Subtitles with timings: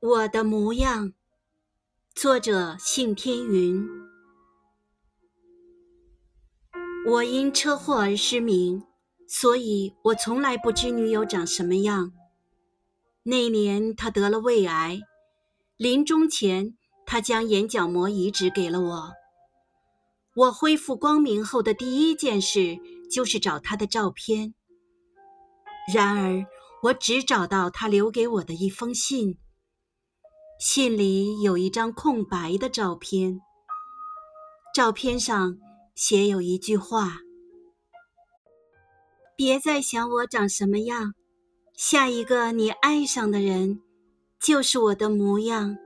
[0.00, 1.12] 我的模样，
[2.14, 3.84] 作者信天云。
[7.04, 8.84] 我因车祸而失明，
[9.26, 12.12] 所以我从来不知女友长什么样。
[13.24, 15.00] 那年她得了胃癌，
[15.76, 19.12] 临终前，她将眼角膜移植给了我。
[20.36, 22.78] 我恢复光明后的第一件事
[23.10, 24.54] 就是找她的照片。
[25.92, 26.46] 然而，
[26.84, 29.38] 我只找到她留给我的一封信。
[30.70, 33.40] 信里有一张空白的照片，
[34.74, 35.56] 照片上
[35.94, 37.20] 写有一句话
[39.34, 41.14] ：“别再想我长什么样，
[41.74, 43.80] 下一个你爱上的人，
[44.38, 45.78] 就是我的模样。”